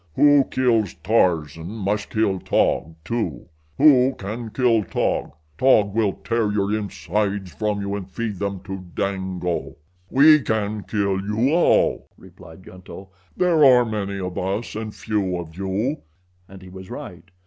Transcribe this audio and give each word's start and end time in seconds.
"Who 0.15 0.45
kills 0.45 0.95
Tarzan 1.03 1.67
must 1.69 2.09
kill 2.09 2.39
Taug, 2.39 2.95
too. 3.05 3.49
Who 3.77 4.15
can 4.17 4.49
kill 4.49 4.83
Taug? 4.83 5.33
Taug 5.59 5.93
will 5.93 6.13
tear 6.13 6.51
your 6.51 6.75
insides 6.75 7.51
from 7.53 7.81
you 7.81 7.93
and 7.93 8.09
feed 8.09 8.39
them 8.39 8.61
to 8.61 8.79
Dango." 8.95 9.75
"We 10.09 10.39
can 10.41 10.85
kill 10.85 11.21
you 11.23 11.51
all," 11.53 12.07
replied 12.17 12.63
Gunto. 12.63 13.09
"There 13.37 13.63
are 13.63 13.85
many 13.85 14.19
of 14.19 14.39
us 14.39 14.75
and 14.75 14.91
few 14.95 15.37
of 15.37 15.55
you," 15.55 15.97
and 16.47 16.63
he 16.63 16.69
was 16.69 16.89
right. 16.89 17.29